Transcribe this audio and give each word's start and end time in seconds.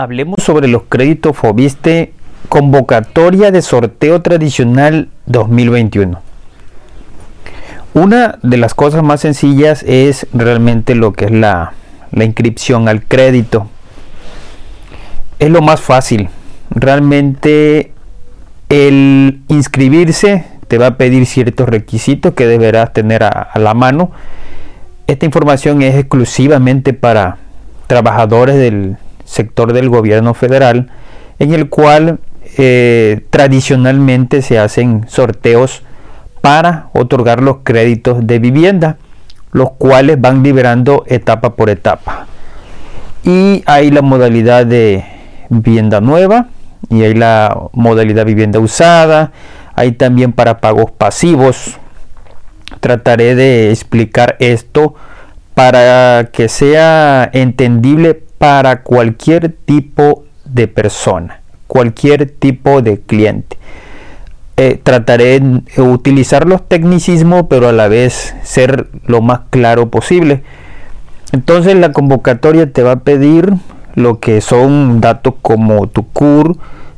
Hablemos 0.00 0.36
sobre 0.44 0.68
los 0.68 0.84
créditos 0.88 1.36
Fobiste 1.36 2.12
convocatoria 2.48 3.50
de 3.50 3.62
sorteo 3.62 4.22
tradicional 4.22 5.08
2021. 5.26 6.22
Una 7.94 8.38
de 8.44 8.56
las 8.58 8.74
cosas 8.74 9.02
más 9.02 9.22
sencillas 9.22 9.82
es 9.82 10.28
realmente 10.32 10.94
lo 10.94 11.14
que 11.14 11.24
es 11.24 11.30
la, 11.32 11.72
la 12.12 12.22
inscripción 12.24 12.88
al 12.88 13.02
crédito. 13.02 13.66
Es 15.40 15.50
lo 15.50 15.62
más 15.62 15.80
fácil. 15.80 16.28
Realmente 16.70 17.90
el 18.68 19.40
inscribirse 19.48 20.44
te 20.68 20.78
va 20.78 20.86
a 20.86 20.96
pedir 20.96 21.26
ciertos 21.26 21.68
requisitos 21.68 22.34
que 22.34 22.46
deberás 22.46 22.92
tener 22.92 23.24
a, 23.24 23.50
la 23.56 23.74
mano. 23.74 24.12
Esta 25.08 25.26
información 25.26 25.82
es 25.82 25.96
exclusivamente 25.96 26.92
para 26.92 27.38
trabajadores 27.88 28.54
del 28.54 28.96
sector 29.28 29.72
del 29.72 29.90
gobierno 29.90 30.34
federal, 30.34 30.88
en 31.38 31.52
el 31.52 31.68
cual 31.68 32.18
eh, 32.56 33.26
tradicionalmente 33.30 34.42
se 34.42 34.58
hacen 34.58 35.04
sorteos 35.08 35.82
para 36.40 36.88
otorgar 36.94 37.42
los 37.42 37.58
créditos 37.62 38.26
de 38.26 38.38
vivienda, 38.38 38.96
los 39.52 39.72
cuales 39.72 40.20
van 40.20 40.42
liberando 40.42 41.04
etapa 41.06 41.54
por 41.56 41.68
etapa. 41.68 42.26
Y 43.22 43.62
hay 43.66 43.90
la 43.90 44.02
modalidad 44.02 44.64
de 44.64 45.04
vivienda 45.50 46.00
nueva, 46.00 46.48
y 46.88 47.02
hay 47.02 47.14
la 47.14 47.56
modalidad 47.72 48.24
vivienda 48.24 48.60
usada, 48.60 49.32
hay 49.74 49.92
también 49.92 50.32
para 50.32 50.58
pagos 50.58 50.90
pasivos. 50.90 51.76
Trataré 52.80 53.34
de 53.34 53.70
explicar 53.70 54.36
esto 54.38 54.94
para 55.54 56.30
que 56.32 56.48
sea 56.48 57.28
entendible 57.32 58.22
para 58.38 58.82
cualquier 58.82 59.52
tipo 59.52 60.24
de 60.44 60.68
persona, 60.68 61.40
cualquier 61.66 62.30
tipo 62.30 62.82
de 62.82 63.00
cliente. 63.00 63.58
Eh, 64.56 64.80
trataré 64.82 65.40
de 65.40 65.82
utilizar 65.82 66.46
los 66.46 66.66
tecnicismos, 66.66 67.44
pero 67.48 67.68
a 67.68 67.72
la 67.72 67.86
vez 67.88 68.34
ser 68.42 68.88
lo 69.06 69.20
más 69.20 69.40
claro 69.50 69.88
posible. 69.88 70.42
Entonces 71.32 71.76
la 71.76 71.92
convocatoria 71.92 72.72
te 72.72 72.82
va 72.82 72.92
a 72.92 73.00
pedir 73.00 73.52
lo 73.94 74.18
que 74.18 74.40
son 74.40 75.00
datos 75.00 75.34
como 75.42 75.88
tu 75.88 76.04
CUR, 76.08 76.56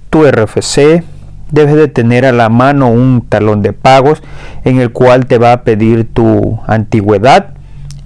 tu 0.09 0.25
RFC, 0.25 1.03
debes 1.51 1.75
de 1.75 1.89
tener 1.89 2.25
a 2.25 2.33
la 2.33 2.49
mano 2.49 2.91
un 2.91 3.25
talón 3.29 3.63
de 3.63 3.73
pagos 3.73 4.23
en 4.65 4.81
el 4.81 4.93
cual 4.93 5.27
te 5.27 5.39
va 5.39 5.53
a 5.53 5.65
pedir 5.65 6.09
tu 6.13 6.61
antigüedad 6.67 7.55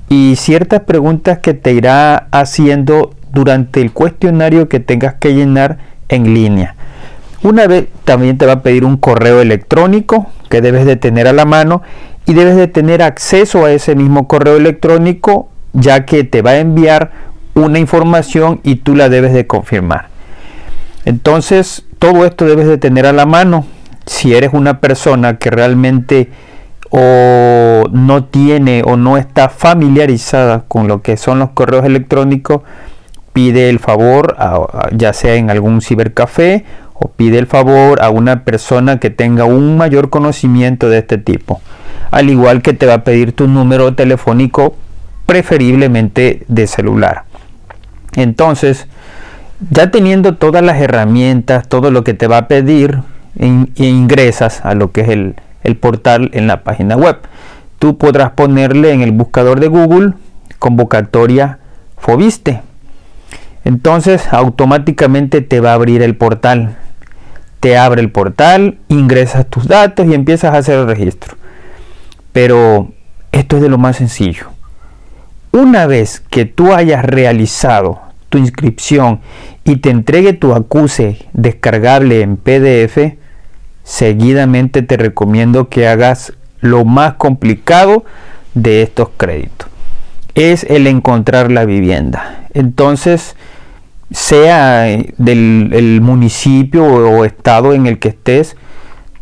y 0.08 0.36
ciertas 0.36 0.80
preguntas 0.80 1.38
que 1.38 1.54
te 1.54 1.72
irá 1.72 2.28
haciendo 2.30 3.14
durante 3.34 3.80
el 3.80 3.92
cuestionario 3.92 4.68
que 4.68 4.80
tengas 4.80 5.14
que 5.14 5.34
llenar 5.34 5.78
en 6.08 6.34
línea. 6.34 6.76
Una 7.42 7.66
vez 7.66 7.88
también 8.04 8.38
te 8.38 8.46
va 8.46 8.52
a 8.52 8.62
pedir 8.62 8.84
un 8.84 8.96
correo 8.96 9.40
electrónico 9.40 10.26
que 10.48 10.60
debes 10.60 10.86
de 10.86 10.96
tener 10.96 11.28
a 11.28 11.32
la 11.32 11.44
mano 11.44 11.82
y 12.26 12.32
debes 12.32 12.56
de 12.56 12.68
tener 12.68 13.02
acceso 13.02 13.66
a 13.66 13.72
ese 13.72 13.94
mismo 13.94 14.28
correo 14.28 14.56
electrónico 14.56 15.48
ya 15.74 16.06
que 16.06 16.24
te 16.24 16.40
va 16.40 16.52
a 16.52 16.58
enviar 16.58 17.10
una 17.54 17.78
información 17.78 18.60
y 18.62 18.76
tú 18.76 18.96
la 18.96 19.08
debes 19.08 19.32
de 19.32 19.46
confirmar. 19.46 20.08
Entonces, 21.04 21.84
todo 21.98 22.24
esto 22.24 22.46
debes 22.46 22.66
de 22.66 22.78
tener 22.78 23.06
a 23.06 23.12
la 23.12 23.26
mano. 23.26 23.66
Si 24.06 24.34
eres 24.34 24.50
una 24.52 24.80
persona 24.80 25.38
que 25.38 25.50
realmente 25.50 26.30
o 26.90 27.88
no 27.90 28.24
tiene 28.24 28.82
o 28.84 28.96
no 28.96 29.16
está 29.18 29.48
familiarizada 29.48 30.64
con 30.68 30.86
lo 30.86 31.02
que 31.02 31.16
son 31.16 31.40
los 31.40 31.50
correos 31.50 31.84
electrónicos, 31.84 32.62
pide 33.34 33.68
el 33.68 33.80
favor, 33.80 34.36
ya 34.92 35.12
sea 35.12 35.34
en 35.34 35.50
algún 35.50 35.82
cibercafé 35.82 36.64
o 36.94 37.08
pide 37.08 37.38
el 37.38 37.46
favor 37.46 38.02
a 38.02 38.08
una 38.08 38.44
persona 38.44 39.00
que 39.00 39.10
tenga 39.10 39.44
un 39.44 39.76
mayor 39.76 40.08
conocimiento 40.08 40.88
de 40.88 40.98
este 40.98 41.18
tipo. 41.18 41.60
Al 42.10 42.30
igual 42.30 42.62
que 42.62 42.72
te 42.72 42.86
va 42.86 42.94
a 42.94 43.04
pedir 43.04 43.32
tu 43.32 43.48
número 43.48 43.94
telefónico, 43.94 44.76
preferiblemente 45.26 46.44
de 46.46 46.66
celular. 46.68 47.24
Entonces, 48.14 48.86
ya 49.70 49.90
teniendo 49.90 50.36
todas 50.36 50.62
las 50.62 50.80
herramientas, 50.80 51.68
todo 51.68 51.90
lo 51.90 52.04
que 52.04 52.14
te 52.14 52.28
va 52.28 52.38
a 52.38 52.48
pedir, 52.48 53.00
ingresas 53.36 54.64
a 54.64 54.74
lo 54.74 54.92
que 54.92 55.00
es 55.00 55.08
el, 55.08 55.34
el 55.64 55.76
portal 55.76 56.30
en 56.34 56.46
la 56.46 56.62
página 56.62 56.96
web. 56.96 57.18
Tú 57.80 57.98
podrás 57.98 58.30
ponerle 58.30 58.92
en 58.92 59.00
el 59.00 59.10
buscador 59.10 59.58
de 59.58 59.66
Google 59.66 60.12
convocatoria 60.60 61.58
Fobiste. 61.98 62.62
Entonces 63.64 64.28
automáticamente 64.30 65.40
te 65.40 65.60
va 65.60 65.70
a 65.70 65.74
abrir 65.74 66.02
el 66.02 66.16
portal. 66.16 66.76
Te 67.60 67.78
abre 67.78 68.02
el 68.02 68.10
portal, 68.10 68.78
ingresas 68.88 69.46
tus 69.46 69.66
datos 69.66 70.06
y 70.06 70.14
empiezas 70.14 70.54
a 70.54 70.58
hacer 70.58 70.78
el 70.78 70.86
registro. 70.86 71.36
Pero 72.32 72.92
esto 73.32 73.56
es 73.56 73.62
de 73.62 73.68
lo 73.68 73.78
más 73.78 73.96
sencillo. 73.96 74.48
Una 75.52 75.86
vez 75.86 76.22
que 76.30 76.44
tú 76.44 76.74
hayas 76.74 77.04
realizado 77.04 78.00
tu 78.28 78.38
inscripción 78.38 79.20
y 79.62 79.76
te 79.76 79.90
entregue 79.90 80.32
tu 80.32 80.52
acuse 80.52 81.18
descargable 81.32 82.20
en 82.20 82.36
PDF, 82.36 83.14
seguidamente 83.84 84.82
te 84.82 84.96
recomiendo 84.96 85.68
que 85.68 85.86
hagas 85.86 86.32
lo 86.60 86.84
más 86.84 87.14
complicado 87.14 88.04
de 88.54 88.82
estos 88.82 89.10
créditos. 89.16 89.68
Es 90.34 90.64
el 90.64 90.86
encontrar 90.86 91.52
la 91.52 91.64
vivienda. 91.64 92.46
Entonces, 92.52 93.36
sea 94.14 94.86
del 95.18 96.00
municipio 96.00 96.84
o 96.84 97.24
estado 97.24 97.72
en 97.72 97.86
el 97.86 97.98
que 97.98 98.08
estés, 98.08 98.56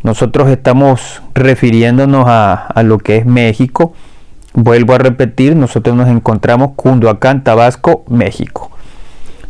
nosotros 0.03 0.51
estamos 0.51 1.23
refiriéndonos 1.35 2.27
a, 2.29 2.53
a 2.53 2.83
lo 2.83 2.99
que 2.99 3.17
es 3.17 3.27
México. 3.27 3.95
Vuelvo 4.53 4.95
a 4.95 4.99
repetir, 4.99 5.57
nosotros 5.57 5.97
nos 5.97 6.09
encontramos 6.09 6.73
Cunduacán, 6.77 7.43
Tabasco, 7.43 8.05
México. 8.09 8.71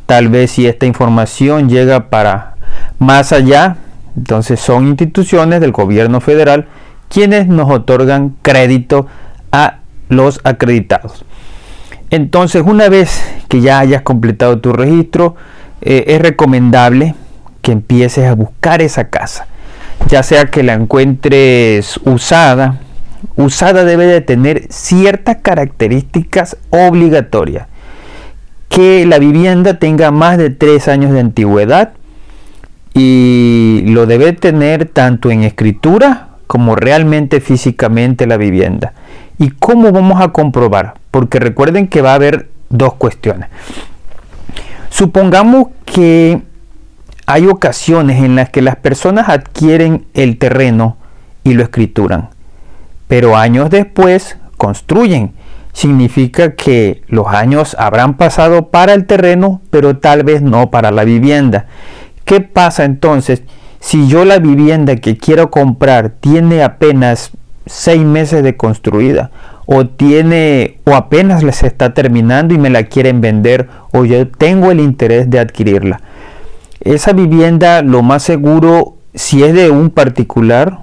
Tal 0.06 0.28
vez 0.28 0.52
si 0.52 0.66
esta 0.66 0.86
información 0.86 1.68
llega 1.68 2.08
para 2.08 2.54
más 3.00 3.32
allá, 3.32 3.78
entonces 4.16 4.60
son 4.60 4.86
instituciones 4.86 5.60
del 5.60 5.72
gobierno 5.72 6.20
federal 6.20 6.68
quienes 7.08 7.48
nos 7.48 7.70
otorgan 7.70 8.36
crédito 8.42 9.06
a 9.50 9.78
los 10.08 10.40
acreditados. 10.44 11.24
Entonces, 12.12 12.62
una 12.66 12.90
vez 12.90 13.24
que 13.48 13.62
ya 13.62 13.78
hayas 13.78 14.02
completado 14.02 14.58
tu 14.58 14.74
registro, 14.74 15.34
eh, 15.80 16.04
es 16.08 16.20
recomendable 16.20 17.14
que 17.62 17.72
empieces 17.72 18.26
a 18.26 18.34
buscar 18.34 18.82
esa 18.82 19.08
casa. 19.08 19.46
Ya 20.08 20.22
sea 20.22 20.44
que 20.44 20.62
la 20.62 20.74
encuentres 20.74 21.98
usada, 22.04 22.80
usada 23.36 23.84
debe 23.84 24.04
de 24.04 24.20
tener 24.20 24.66
ciertas 24.68 25.38
características 25.38 26.58
obligatorias 26.68 27.66
que 28.68 29.06
la 29.06 29.18
vivienda 29.18 29.78
tenga 29.78 30.10
más 30.10 30.36
de 30.36 30.50
tres 30.50 30.88
años 30.88 31.12
de 31.12 31.20
antigüedad 31.20 31.92
y 32.92 33.84
lo 33.86 34.04
debe 34.04 34.34
tener 34.34 34.84
tanto 34.84 35.30
en 35.30 35.44
escritura 35.44 36.28
como 36.46 36.76
realmente 36.76 37.40
físicamente 37.40 38.26
la 38.26 38.36
vivienda. 38.36 38.92
¿Y 39.38 39.50
cómo 39.50 39.92
vamos 39.92 40.20
a 40.20 40.28
comprobar? 40.28 40.94
Porque 41.10 41.38
recuerden 41.38 41.88
que 41.88 42.02
va 42.02 42.12
a 42.12 42.16
haber 42.16 42.48
dos 42.68 42.94
cuestiones. 42.94 43.48
Supongamos 44.90 45.68
que 45.84 46.42
hay 47.26 47.46
ocasiones 47.46 48.22
en 48.22 48.36
las 48.36 48.50
que 48.50 48.62
las 48.62 48.76
personas 48.76 49.28
adquieren 49.28 50.06
el 50.14 50.38
terreno 50.38 50.96
y 51.44 51.54
lo 51.54 51.62
escrituran, 51.62 52.30
pero 53.08 53.36
años 53.36 53.70
después 53.70 54.36
construyen 54.56 55.34
significa 55.72 56.54
que 56.54 57.02
los 57.08 57.28
años 57.28 57.76
habrán 57.78 58.16
pasado 58.16 58.68
para 58.68 58.92
el 58.94 59.06
terreno, 59.06 59.62
pero 59.70 59.96
tal 59.96 60.22
vez 60.22 60.42
no 60.42 60.70
para 60.70 60.90
la 60.90 61.04
vivienda. 61.04 61.66
¿Qué 62.24 62.40
pasa 62.40 62.84
entonces 62.84 63.42
si 63.80 64.06
yo 64.06 64.24
la 64.24 64.38
vivienda 64.38 64.96
que 64.96 65.16
quiero 65.16 65.50
comprar 65.50 66.10
tiene 66.10 66.62
apenas 66.62 67.32
seis 67.66 68.02
meses 68.02 68.42
de 68.42 68.56
construida 68.56 69.30
o 69.66 69.86
tiene 69.86 70.78
o 70.84 70.94
apenas 70.94 71.42
les 71.42 71.62
está 71.62 71.94
terminando 71.94 72.54
y 72.54 72.58
me 72.58 72.70
la 72.70 72.84
quieren 72.84 73.20
vender 73.20 73.68
o 73.92 74.04
yo 74.04 74.26
tengo 74.28 74.70
el 74.70 74.80
interés 74.80 75.30
de 75.30 75.38
adquirirla? 75.38 76.00
esa 76.84 77.12
vivienda 77.12 77.82
lo 77.82 78.02
más 78.02 78.22
seguro, 78.22 78.96
si 79.14 79.42
es 79.44 79.54
de 79.54 79.70
un 79.70 79.90
particular, 79.90 80.78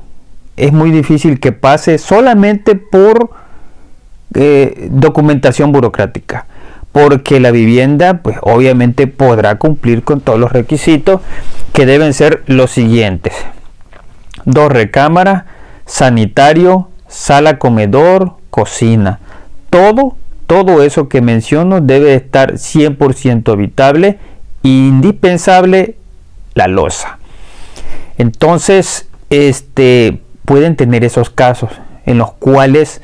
es 0.56 0.72
muy 0.72 0.92
difícil 0.92 1.40
que 1.40 1.52
pase 1.52 1.98
solamente 1.98 2.76
por 2.76 3.32
eh, 4.34 4.88
documentación 4.92 5.72
burocrática 5.72 6.46
porque 6.92 7.40
la 7.40 7.52
vivienda 7.52 8.22
pues 8.22 8.38
obviamente 8.42 9.08
podrá 9.08 9.56
cumplir 9.56 10.04
con 10.04 10.22
todos 10.22 10.40
los 10.40 10.52
requisitos 10.52 11.22
que 11.72 11.86
deben 11.86 12.14
ser 12.14 12.44
los 12.48 12.72
siguientes 12.72 13.34
dos 14.46 14.72
recámaras 14.72 15.44
sanitario 15.90 16.90
sala 17.08 17.58
comedor 17.58 18.36
cocina 18.50 19.20
todo 19.70 20.16
todo 20.48 20.84
eso 20.84 21.10
que 21.10 21.22
menciono 21.22 21.82
debe 21.82 22.16
estar 22.16 22.54
100% 22.54 23.52
habitable 23.52 24.20
indispensable 24.64 25.96
la 26.54 26.68
losa 26.68 27.20
entonces 28.18 29.08
este 29.30 30.22
pueden 30.46 30.76
tener 30.76 31.04
esos 31.04 31.30
casos 31.30 31.70
en 32.06 32.18
los 32.18 32.32
cuales 32.34 33.02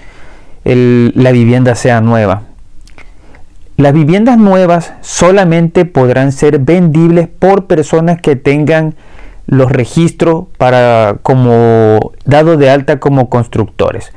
la 0.63 1.31
vivienda 1.31 1.75
sea 1.75 2.01
nueva. 2.01 2.41
Las 3.77 3.93
viviendas 3.93 4.39
nuevas 4.39 4.93
solamente 5.01 5.85
podrán 5.85 6.31
ser 6.31 6.59
vendibles 6.59 7.27
por 7.27 7.67
personas 7.67 8.19
que 8.19 8.35
tengan 8.35 8.95
los 9.47 9.71
registros 9.71 10.45
para 10.57 11.17
como 11.21 12.13
dado 12.25 12.57
de 12.57 12.69
alta 12.69 12.99
como 12.99 13.29
constructores. 13.29 14.11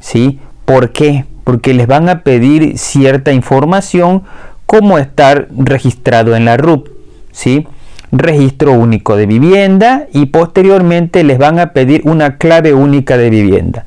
¿Sí? 0.00 0.40
¿Por 0.64 0.92
qué? 0.92 1.24
Porque 1.44 1.74
les 1.74 1.86
van 1.86 2.08
a 2.08 2.22
pedir 2.22 2.78
cierta 2.78 3.32
información 3.32 4.24
como 4.66 4.98
estar 4.98 5.48
registrado 5.56 6.36
en 6.36 6.44
la 6.44 6.58
RUP, 6.58 6.88
¿sí? 7.32 7.66
Registro 8.12 8.72
único 8.72 9.16
de 9.16 9.26
vivienda 9.26 10.06
y 10.12 10.26
posteriormente 10.26 11.24
les 11.24 11.38
van 11.38 11.58
a 11.58 11.72
pedir 11.72 12.02
una 12.04 12.36
clave 12.36 12.74
única 12.74 13.16
de 13.16 13.30
vivienda. 13.30 13.86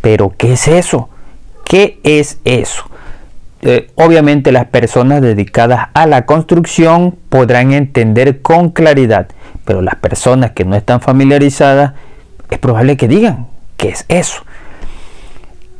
Pero 0.00 0.32
¿qué 0.36 0.54
es 0.54 0.66
eso? 0.68 1.10
¿Qué 1.64 1.98
es 2.04 2.38
eso? 2.44 2.84
Eh, 3.66 3.90
obviamente 3.94 4.52
las 4.52 4.66
personas 4.66 5.22
dedicadas 5.22 5.88
a 5.94 6.06
la 6.06 6.26
construcción 6.26 7.16
podrán 7.30 7.72
entender 7.72 8.42
con 8.42 8.68
claridad, 8.70 9.28
pero 9.64 9.82
las 9.82 9.96
personas 9.96 10.52
que 10.52 10.64
no 10.64 10.76
están 10.76 11.00
familiarizadas 11.00 11.92
es 12.50 12.58
probable 12.58 12.96
que 12.96 13.08
digan, 13.08 13.48
¿qué 13.76 13.88
es 13.88 14.04
eso? 14.08 14.44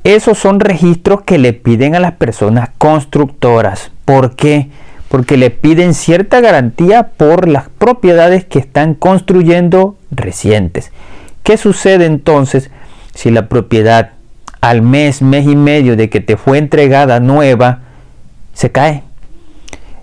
Esos 0.03 0.39
son 0.39 0.61
registros 0.61 1.23
que 1.23 1.39
le 1.39 1.53
piden 1.53 1.95
a 1.95 2.01
las 2.01 2.13
personas 2.13 2.71
constructoras. 2.77 3.91
¿Por 4.05 4.37
qué? 4.37 4.69
Porque 5.09 5.37
le 5.37 5.51
piden 5.51 5.95
cierta 5.95 6.41
garantía 6.41 7.09
por 7.17 7.49
las 7.49 7.69
propiedades 7.69 8.45
que 8.45 8.59
están 8.59 8.95
construyendo 8.95 9.97
recientes. 10.11 10.93
¿Qué 11.43 11.57
sucede 11.57 12.07
entonces 12.07 12.71
si 13.15 13.31
la 13.31 13.49
propiedad 13.49 14.11
al 14.61 14.81
mes, 14.81 15.21
mes 15.21 15.47
y 15.47 15.57
medio 15.57 15.95
de 15.95 16.09
que 16.09 16.21
te 16.21 16.39
fue 16.39 16.57
entregada 16.57 17.21
nueva, 17.21 17.81
se 18.55 18.73
cae. 18.73 19.03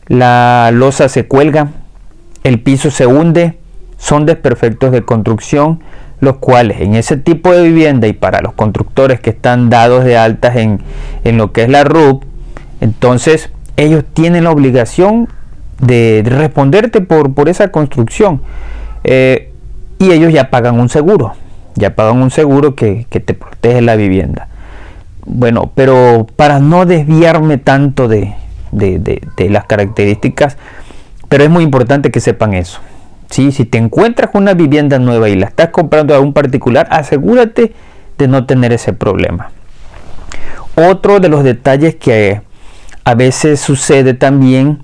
La 0.08 0.70
losa 0.72 1.10
se 1.10 1.26
cuelga, 1.26 1.70
el 2.44 2.60
piso 2.60 2.92
se 2.92 3.08
hunde, 3.08 3.58
son 4.02 4.26
desperfectos 4.26 4.92
de 4.92 5.04
construcción, 5.04 5.80
los 6.20 6.38
cuales 6.38 6.82
en 6.82 6.96
ese 6.96 7.18
tipo 7.18 7.52
de 7.52 7.62
vivienda 7.62 8.08
y 8.08 8.14
para 8.14 8.42
los 8.42 8.54
constructores 8.54 9.20
que 9.20 9.30
están 9.30 9.70
dados 9.70 10.04
de 10.04 10.18
altas 10.18 10.56
en, 10.56 10.82
lo 11.38 11.52
que 11.52 11.64
es 11.64 11.70
la 11.70 11.84
RUP, 11.84 12.24
entonces 12.82 13.52
ellos 13.78 14.04
tienen 14.14 14.46
la 14.46 14.52
obligación 14.52 15.30
de, 15.80 16.24
responderte 16.26 17.02
por, 17.02 17.36
por, 17.36 17.48
esa 17.48 17.70
construcción. 17.70 18.42
Eh, 19.04 19.52
y 20.00 20.12
ellos 20.12 20.34
ya 20.34 20.50
pagan 20.50 20.80
un 20.80 20.90
seguro, 20.90 21.34
ya 21.76 21.96
pagan 21.96 22.24
un 22.24 22.32
seguro 22.32 22.74
que, 22.74 23.06
que 23.10 23.20
te 23.20 23.36
protege 23.36 23.82
la 23.82 23.96
vivienda. 23.96 24.48
Bueno, 25.28 25.72
pero 25.76 26.26
para 26.36 26.60
no 26.60 26.88
desviarme 26.88 27.60
tanto 27.60 28.08
de, 28.08 28.34
las 29.38 29.66
características, 29.66 30.58
pero 31.30 31.44
es 31.44 31.52
muy 31.52 31.64
importante 31.64 32.10
que 32.10 32.20
sepan 32.20 32.56
eso. 32.56 32.80
¿Sí? 33.32 33.52
Si 33.52 33.66
te 33.66 33.80
encuentras 33.80 34.30
una 34.34 34.54
vivienda 34.54 35.00
nueva 35.00 35.30
y 35.30 35.36
la 35.36 35.48
estás 35.48 35.70
comprando 35.70 36.14
a 36.14 36.20
un 36.20 36.34
particular, 36.34 36.88
asegúrate 36.92 37.74
de 38.18 38.28
no 38.28 38.46
tener 38.46 38.72
ese 38.72 38.94
problema. 38.94 39.50
Otro 40.76 41.20
de 41.20 41.30
los 41.30 41.44
detalles 41.44 41.96
que 41.96 42.42
a 43.04 43.16
veces 43.16 43.60
sucede 43.60 44.14
también 44.14 44.80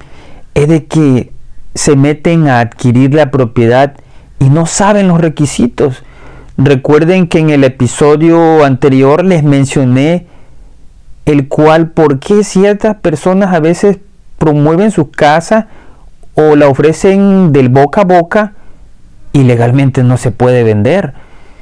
es 0.56 0.68
de 0.68 0.86
que 0.86 1.32
se 1.76 1.96
meten 1.96 2.48
a 2.48 2.62
adquirir 2.62 3.14
la 3.14 3.30
propiedad 3.30 3.94
y 4.40 4.50
no 4.50 4.66
saben 4.66 5.08
los 5.08 5.22
requisitos. 5.22 6.04
Recuerden 6.58 7.28
que 7.28 7.40
en 7.40 7.52
el 7.52 7.64
episodio 7.64 8.66
anterior 8.66 9.24
les 9.24 9.44
mencioné 9.44 10.26
el 11.26 11.48
cual 11.48 11.92
por 11.92 12.20
qué 12.20 12.44
ciertas 12.44 12.96
personas 12.96 13.54
a 13.54 13.60
veces 13.60 13.98
promueven 14.40 14.92
su 14.92 15.12
casa 15.12 15.68
o 16.40 16.56
la 16.56 16.68
ofrecen 16.68 17.52
del 17.52 17.70
boca 17.70 18.02
a 18.02 18.06
boca 18.06 18.54
y 19.34 19.44
legalmente 19.44 20.04
no 20.04 20.18
se 20.18 20.30
puede 20.30 20.64
vender. 20.64 21.14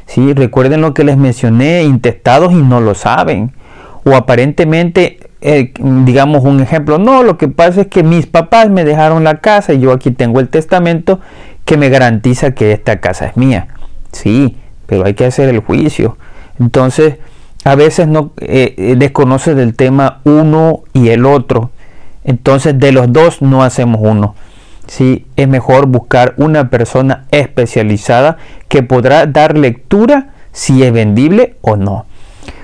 ¿sí? 0.06 0.34
Recuerden 0.34 0.82
lo 0.82 0.94
que 0.94 1.06
les 1.06 1.16
mencioné, 1.16 1.84
intestados 1.84 2.52
y 2.52 2.58
no 2.58 2.82
lo 2.82 2.94
saben. 2.94 3.54
O 4.04 4.16
aparentemente, 4.16 5.30
eh, 5.40 5.72
digamos 5.80 6.44
un 6.44 6.60
ejemplo, 6.60 6.98
no, 6.98 7.24
lo 7.24 7.38
que 7.38 7.48
pasa 7.48 7.82
es 7.82 7.88
que 7.88 8.04
mis 8.04 8.28
papás 8.28 8.70
me 8.70 8.84
dejaron 8.84 9.24
la 9.24 9.40
casa 9.40 9.74
y 9.74 9.80
yo 9.80 9.94
aquí 9.94 10.12
tengo 10.12 10.42
el 10.42 10.50
testamento 10.50 11.22
que 11.64 11.78
me 11.78 11.88
garantiza 11.88 12.52
que 12.52 12.74
esta 12.74 13.00
casa 13.00 13.28
es 13.28 13.38
mía. 13.38 13.70
Sí, 14.12 14.58
pero 14.88 15.06
hay 15.06 15.14
que 15.14 15.26
hacer 15.26 15.48
el 15.48 15.60
juicio. 15.60 16.18
Entonces, 16.60 17.16
a 17.64 17.76
veces 17.76 18.10
no 18.10 18.34
eh, 18.42 18.76
eh, 18.78 18.96
desconoce 18.98 19.56
del 19.56 19.74
tema 19.74 20.20
uno 20.26 20.84
y 20.92 21.10
el 21.10 21.26
otro. 21.26 21.72
Entonces, 22.26 22.78
de 22.78 22.92
los 22.92 23.14
dos 23.14 23.42
no 23.42 23.64
hacemos 23.64 24.02
uno. 24.04 24.36
¿Sí? 24.88 25.26
Es 25.36 25.48
mejor 25.48 25.88
buscar 25.88 26.34
una 26.38 26.70
persona 26.70 27.26
especializada 27.32 28.38
que 28.68 28.84
podrá 28.84 29.26
dar 29.26 29.58
lectura 29.58 30.30
si 30.52 30.84
es 30.84 30.94
vendible 30.94 31.56
o 31.62 31.76
no. 31.76 32.06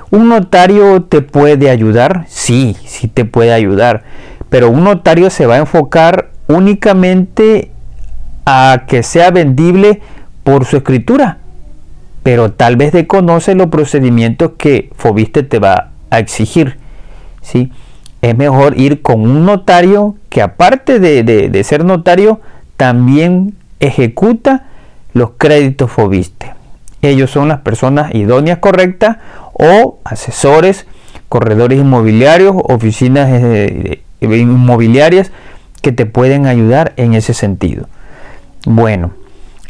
¿Un 0.09 0.29
notario 0.29 1.03
te 1.03 1.21
puede 1.21 1.69
ayudar? 1.69 2.25
Sí, 2.27 2.75
sí 2.85 3.07
te 3.07 3.25
puede 3.25 3.53
ayudar. 3.53 4.03
Pero 4.49 4.69
un 4.69 4.83
notario 4.83 5.29
se 5.29 5.45
va 5.45 5.55
a 5.55 5.59
enfocar 5.59 6.31
únicamente 6.47 7.71
a 8.45 8.83
que 8.87 9.03
sea 9.03 9.31
vendible 9.31 10.01
por 10.43 10.65
su 10.65 10.77
escritura 10.77 11.37
pero 12.23 12.51
tal 12.51 12.75
vez 12.75 12.91
desconoce 12.91 13.55
los 13.55 13.67
procedimientos 13.67 14.51
que 14.57 14.89
Fobiste 14.95 15.43
te 15.43 15.59
va 15.59 15.91
a 16.09 16.19
exigir. 16.19 16.77
¿sí? 17.41 17.71
Es 18.21 18.37
mejor 18.37 18.77
ir 18.77 19.01
con 19.01 19.21
un 19.21 19.45
notario 19.45 20.15
que 20.29 20.41
aparte 20.41 20.99
de, 20.99 21.63
ser 21.63 21.85
notario, 21.85 22.39
también 22.77 23.55
ejecuta 23.79 24.67
los 25.13 25.31
créditos 25.37 25.91
Fobiste. 25.91 26.53
Ellos 27.01 27.31
son 27.31 27.47
las 27.47 27.61
personas 27.61 28.13
idóneas 28.13 28.59
correctas 28.59 29.17
o 29.53 29.97
asesores, 30.03 30.85
corredores 31.29 31.79
inmobiliarios, 31.79 32.55
oficinas 32.55 33.29
eh, 33.31 34.01
inmobiliarias 34.21 35.31
que 35.81 35.91
te 35.91 36.05
pueden 36.05 36.45
ayudar 36.45 36.93
en 36.97 37.15
ese 37.15 37.33
sentido. 37.33 37.87
Bueno, 38.65 39.11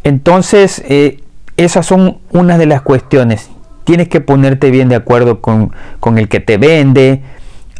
entonces 0.04 0.84
eh, 0.88 1.22
esas 1.58 1.86
son 1.86 2.18
unas 2.32 2.60
de 2.60 2.66
las 2.66 2.82
cuestiones. 2.82 3.50
Tienes 3.84 4.10
que 4.10 4.22
ponerte 4.22 4.72
bien 4.72 4.90
de 4.90 4.96
acuerdo 4.96 5.42
con, 5.42 5.72
el 6.18 6.28
que 6.28 6.40
te 6.40 6.58
vende. 6.58 7.22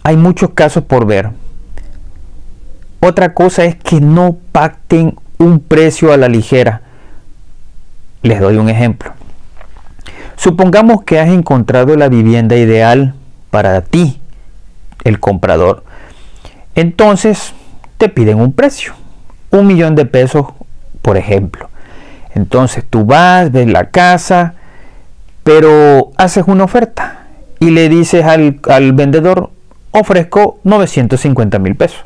Hay 0.04 0.18
muchos 0.18 0.52
casos 0.52 0.84
por 0.84 1.06
ver. 1.06 1.30
Otra 3.00 3.34
cosa 3.34 3.66
es 3.66 3.76
que 3.76 4.00
no 4.00 4.38
pacten 4.52 5.18
un 5.38 5.60
precio 5.60 6.14
a 6.14 6.18
la 6.18 6.30
ligera. 6.30 6.82
Les 8.22 8.40
doy 8.40 8.58
un 8.58 8.70
ejemplo. 8.70 9.14
Supongamos 10.36 11.04
que 11.04 11.20
has 11.20 11.30
encontrado 11.30 11.96
la 11.96 12.10
vivienda 12.10 12.56
ideal 12.56 13.16
para 13.50 13.82
ti, 13.82 14.20
el 15.04 15.20
comprador. 15.20 15.84
Entonces 16.76 17.54
te 17.98 18.10
piden 18.10 18.40
un 18.40 18.54
precio. 18.54 18.94
Un 19.52 19.68
millón 19.68 19.96
de 19.96 20.06
pesos, 20.06 20.48
por 21.02 21.18
ejemplo. 21.18 21.70
Entonces 22.34 22.84
tú 22.90 23.06
vas, 23.06 23.52
ves 23.52 23.68
la 23.68 23.90
casa, 23.90 24.56
pero 25.44 26.12
haces 26.18 26.46
una 26.48 26.64
oferta 26.64 27.26
y 27.60 27.72
le 27.72 27.90
dices 27.90 28.26
al, 28.26 28.94
vendedor, 28.94 29.52
ofrezco 29.92 30.60
950 30.64 31.60
mil 31.60 31.76
pesos 31.76 32.02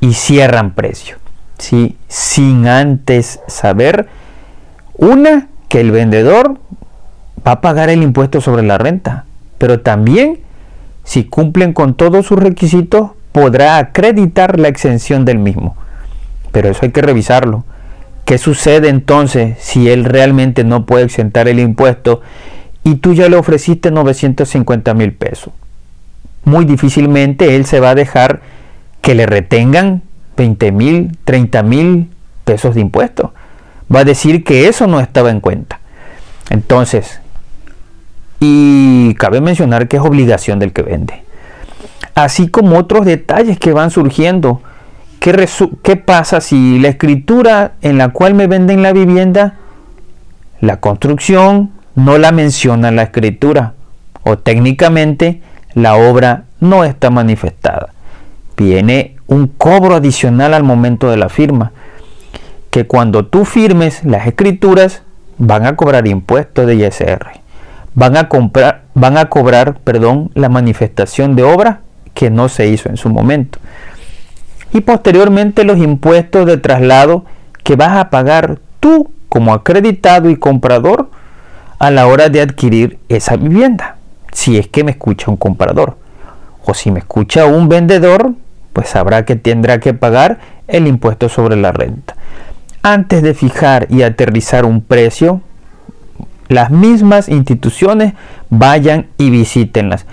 y 0.00 0.14
cierran 0.14 0.74
precio. 0.74 1.16
¿sí? 1.58 1.96
Sin 2.08 2.66
antes 2.66 3.40
saber, 3.46 4.08
una, 4.94 5.48
que 5.68 5.80
el 5.80 5.90
vendedor 5.90 6.58
va 7.46 7.52
a 7.52 7.60
pagar 7.60 7.90
el 7.90 8.02
impuesto 8.02 8.40
sobre 8.40 8.62
la 8.62 8.78
renta, 8.78 9.24
pero 9.58 9.80
también, 9.80 10.40
si 11.04 11.24
cumplen 11.24 11.72
con 11.72 11.94
todos 11.94 12.26
sus 12.26 12.38
requisitos, 12.38 13.12
podrá 13.32 13.78
acreditar 13.78 14.58
la 14.58 14.68
exención 14.68 15.24
del 15.24 15.38
mismo. 15.38 15.76
Pero 16.50 16.68
eso 16.68 16.80
hay 16.82 16.90
que 16.90 17.02
revisarlo 17.02 17.64
¿Qué 18.30 18.38
sucede 18.38 18.88
entonces 18.88 19.56
si 19.58 19.90
él 19.90 20.04
realmente 20.04 20.62
no 20.62 20.86
puede 20.86 21.04
exentar 21.04 21.48
el 21.48 21.58
impuesto 21.58 22.20
y 22.84 22.94
tú 22.94 23.12
ya 23.12 23.28
le 23.28 23.34
ofreciste 23.34 23.90
950 23.90 24.94
mil 24.94 25.14
pesos? 25.14 25.52
Muy 26.44 26.64
difícilmente 26.64 27.56
él 27.56 27.66
se 27.66 27.80
va 27.80 27.90
a 27.90 27.94
dejar 27.94 28.40
que 29.00 29.14
le 29.14 29.26
retengan 29.26 30.02
20 30.36 30.72
mil, 30.72 31.18
30 31.24 31.62
mil 31.62 32.10
pesos 32.44 32.74
de 32.74 32.80
impuesto. 32.80 33.32
Va 33.94 34.00
a 34.00 34.04
decir 34.04 34.44
que 34.44 34.68
eso 34.68 34.86
no 34.86 35.00
estaba 35.00 35.30
en 35.30 35.40
cuenta. 35.40 35.80
Entonces, 36.48 37.20
y 38.40 39.14
cabe 39.14 39.40
mencionar 39.40 39.86
que 39.86 39.98
es 39.98 40.02
obligación 40.02 40.58
del 40.58 40.72
que 40.72 40.82
vende. 40.82 41.22
Así 42.14 42.48
como 42.48 42.78
otros 42.78 43.04
detalles 43.04 43.58
que 43.58 43.72
van 43.72 43.90
surgiendo. 43.90 44.62
¿Qué, 45.20 45.46
¿Qué, 45.82 45.96
pasa 45.96 46.40
si 46.40 46.78
la 46.78 46.88
escritura 46.88 47.72
en 47.82 47.98
la 47.98 48.08
cual 48.08 48.34
me 48.34 48.46
venden 48.46 48.82
la 48.82 48.94
vivienda, 48.94 49.58
la 50.60 50.80
construcción, 50.80 51.72
no 51.94 52.16
la 52.16 52.32
menciona 52.32 52.90
la 52.90 53.02
escritura? 53.02 53.74
O 54.22 54.38
técnicamente 54.38 55.42
la 55.74 55.96
obra 55.96 56.44
no 56.60 56.84
está 56.84 57.10
manifestada. 57.10 57.90
Viene 58.56 59.16
un 59.26 59.46
cobro 59.46 59.94
adicional 59.96 60.54
al 60.54 60.64
momento 60.64 61.10
de 61.10 61.16
la 61.16 61.28
firma. 61.28 61.72
Que 62.70 62.86
cuando 62.86 63.26
tú 63.26 63.44
firmes 63.44 64.04
las 64.04 64.26
escrituras 64.26 65.02
van 65.38 65.66
a 65.66 65.76
cobrar 65.76 66.06
impuestos 66.06 66.66
de 66.66 66.76
ISR 66.76 67.40
van 67.94 68.16
a, 68.16 68.28
comprar, 68.28 68.84
van 68.94 69.18
a 69.18 69.26
cobrar 69.26 69.78
perdón, 69.80 70.30
la 70.34 70.48
manifestación 70.48 71.36
de 71.36 71.42
obra 71.42 71.80
que 72.14 72.30
no 72.30 72.48
se 72.48 72.68
hizo 72.68 72.88
en 72.88 72.96
su 72.96 73.08
momento. 73.08 73.58
Y 74.72 74.82
posteriormente 74.82 75.64
los 75.64 75.78
impuestos 75.78 76.46
de 76.46 76.58
traslado 76.58 77.24
que 77.64 77.76
vas 77.76 77.96
a 77.96 78.10
pagar 78.10 78.58
tú 78.78 79.10
como 79.28 79.52
acreditado 79.52 80.30
y 80.30 80.36
comprador 80.36 81.10
a 81.78 81.90
la 81.90 82.06
hora 82.06 82.28
de 82.28 82.40
adquirir 82.40 82.98
esa 83.08 83.36
vivienda. 83.36 83.96
Si 84.32 84.58
es 84.58 84.68
que 84.68 84.84
me 84.84 84.92
escucha 84.92 85.30
un 85.30 85.36
comprador. 85.36 85.96
O 86.64 86.74
si 86.74 86.90
me 86.90 87.00
escucha 87.00 87.46
un 87.46 87.68
vendedor, 87.68 88.32
pues 88.72 88.90
sabrá 88.90 89.24
que 89.24 89.36
tendrá 89.36 89.80
que 89.80 89.94
pagar 89.94 90.38
el 90.68 90.86
impuesto 90.86 91.28
sobre 91.28 91.56
la 91.56 91.72
renta. 91.72 92.16
Antes 92.82 93.22
de 93.22 93.34
fijar 93.34 93.86
y 93.90 94.02
aterrizar 94.02 94.64
un 94.64 94.80
precio, 94.80 95.42
las 96.48 96.70
mismas 96.70 97.28
instituciones 97.28 98.14
vayan 98.48 99.06
y 99.18 99.30
visítenlas. 99.30 100.06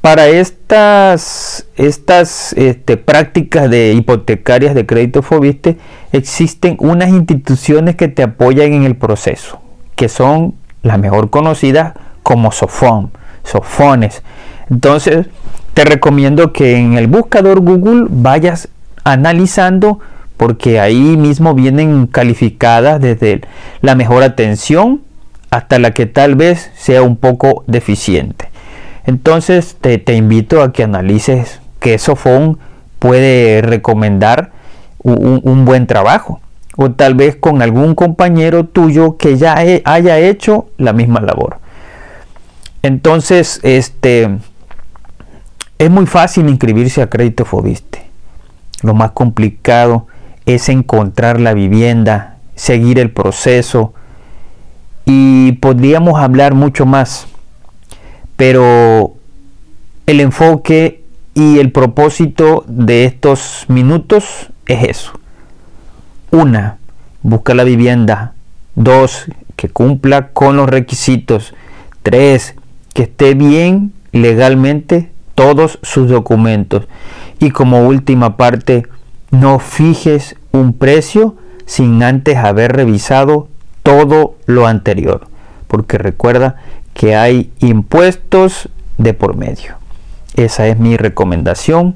Para 0.00 0.28
estas, 0.28 1.66
estas 1.76 2.54
este, 2.54 2.96
prácticas 2.96 3.68
de 3.68 3.92
hipotecarias 3.92 4.74
de 4.74 4.86
crédito 4.86 5.22
Fobiste 5.22 5.76
existen 6.12 6.76
unas 6.80 7.10
instituciones 7.10 7.96
que 7.96 8.08
te 8.08 8.22
apoyan 8.22 8.72
en 8.72 8.84
el 8.84 8.96
proceso, 8.96 9.60
que 9.96 10.08
son 10.08 10.54
las 10.82 10.98
mejor 10.98 11.28
conocidas 11.28 11.92
como 12.22 12.50
Sofón, 12.50 13.10
Sofones. 13.44 14.22
Entonces, 14.70 15.26
te 15.74 15.84
recomiendo 15.84 16.52
que 16.52 16.76
en 16.76 16.98
el 16.98 17.06
buscador 17.06 17.60
Google 17.60 18.06
vayas 18.08 18.68
analizando 19.04 20.00
porque 20.36 20.80
ahí 20.80 21.16
mismo 21.16 21.54
vienen 21.54 22.06
calificadas 22.06 23.00
desde 23.00 23.42
la 23.82 23.94
mejor 23.94 24.22
atención 24.22 25.02
hasta 25.50 25.78
la 25.78 25.92
que 25.92 26.06
tal 26.06 26.34
vez 26.34 26.70
sea 26.76 27.02
un 27.02 27.16
poco 27.16 27.64
deficiente. 27.66 28.48
Entonces 29.06 29.76
te, 29.80 30.14
invito 30.14 30.62
a 30.62 30.72
que 30.72 30.84
analices 30.84 31.60
que 31.78 31.98
Sofón 31.98 32.58
puede 32.98 33.62
recomendar 33.62 34.52
un, 35.02 35.64
buen 35.64 35.86
trabajo 35.86 36.40
o 36.76 36.90
tal 36.90 37.14
vez 37.14 37.36
con 37.36 37.62
algún 37.62 37.94
compañero 37.94 38.64
tuyo 38.64 39.16
que 39.16 39.36
ya 39.36 39.56
haya 39.56 40.18
hecho 40.18 40.68
la 40.78 40.92
misma 40.92 41.20
labor. 41.20 41.58
Entonces, 42.82 43.60
este 43.62 44.38
es 45.78 45.90
muy 45.90 46.06
fácil 46.06 46.48
inscribirse 46.48 47.02
a 47.02 47.10
Crédito 47.10 47.44
Fobiste. 47.44 48.04
Lo 48.82 48.94
más 48.94 49.10
complicado 49.12 50.06
es 50.46 50.68
encontrar 50.68 51.40
la 51.40 51.54
vivienda, 51.54 52.38
seguir 52.54 52.98
el 52.98 53.10
proceso, 53.10 53.94
y 55.04 55.52
podríamos 55.52 56.20
hablar 56.20 56.54
mucho 56.54 56.86
más, 56.86 57.26
pero 58.36 59.14
el 60.06 60.20
enfoque 60.20 61.04
y 61.34 61.58
el 61.58 61.72
propósito 61.72 62.64
de 62.68 63.04
estos 63.04 63.64
minutos 63.68 64.50
es 64.66 64.88
eso. 64.88 65.12
Una, 66.30 66.78
busca 67.22 67.54
la 67.54 67.64
vivienda. 67.64 68.34
Dos, 68.74 69.26
que 69.56 69.68
cumpla 69.68 70.28
con 70.28 70.56
los 70.56 70.68
requisitos. 70.68 71.54
Tres, 72.02 72.54
esté 73.02 73.34
bien 73.34 73.92
legalmente 74.12 75.10
todos 75.34 75.78
sus 75.82 76.08
documentos. 76.08 76.86
Y 77.38 77.50
como 77.50 77.86
última 77.86 78.36
parte, 78.36 78.86
no 79.30 79.58
fijes 79.58 80.36
un 80.52 80.72
precio 80.72 81.36
sin 81.66 82.02
antes 82.02 82.36
haber 82.36 82.72
revisado 82.72 83.48
todo 83.82 84.34
lo 84.46 84.66
anterior, 84.66 85.28
porque 85.68 85.98
recuerda 85.98 86.56
que 86.94 87.14
hay 87.14 87.50
impuestos 87.60 88.68
de 88.98 89.14
por 89.14 89.36
medio. 89.36 89.76
Esa 90.36 90.66
es 90.66 90.78
mi 90.78 90.96
recomendación 90.96 91.94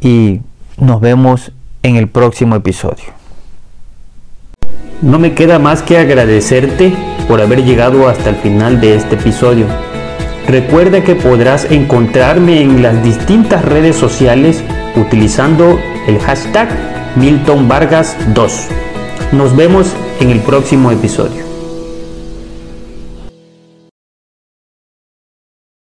y 0.00 0.40
nos 0.78 1.00
vemos 1.00 1.52
en 1.82 1.96
el 1.96 2.08
próximo 2.08 2.56
episodio. 2.56 3.04
No 5.02 5.18
me 5.18 5.34
queda 5.34 5.58
más 5.58 5.82
que 5.82 5.98
agradecerte 5.98 6.92
por 7.28 7.40
haber 7.40 7.64
llegado 7.64 8.08
hasta 8.08 8.30
el 8.30 8.36
final 8.36 8.80
de 8.80 8.96
este 8.96 9.14
episodio. 9.14 9.66
Recuerda 10.50 11.04
que 11.04 11.14
podrás 11.14 11.70
encontrarme 11.70 12.60
en 12.60 12.82
las 12.82 13.04
distintas 13.04 13.64
redes 13.64 13.94
sociales 13.94 14.64
utilizando 14.96 15.78
el 16.08 16.18
hashtag 16.18 16.68
Milton 17.14 17.68
Vargas 17.68 18.16
2. 18.34 18.66
Nos 19.30 19.54
vemos 19.54 19.94
en 20.18 20.30
el 20.30 20.40
próximo 20.40 20.90
episodio. 20.90 21.49